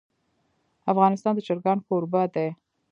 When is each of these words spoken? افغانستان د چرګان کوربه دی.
افغانستان 0.91 1.33
د 1.35 1.39
چرګان 1.47 1.77
کوربه 1.87 2.21
دی. 2.35 2.47